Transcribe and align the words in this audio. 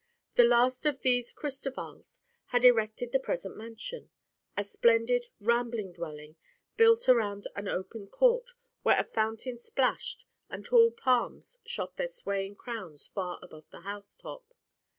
The 0.33 0.43
last 0.45 0.87
of 0.87 1.01
these 1.01 1.31
Cristovals 1.31 2.21
had 2.47 2.65
erected 2.65 3.11
the 3.11 3.19
present 3.19 3.55
mansion—a 3.55 4.63
splendid, 4.63 5.27
rambling 5.39 5.91
dwelling 5.93 6.37
built 6.75 7.07
around 7.07 7.47
an 7.55 7.67
open 7.67 8.07
court 8.07 8.55
where 8.81 8.99
a 8.99 9.03
fountain 9.03 9.59
splashed 9.59 10.25
and 10.49 10.65
tall 10.65 10.89
palms 10.89 11.59
shot 11.67 11.97
their 11.97 12.07
swaying 12.07 12.55
crowns 12.55 13.05
far 13.05 13.37
above 13.43 13.69
the 13.69 13.81
housetop. 13.81 14.51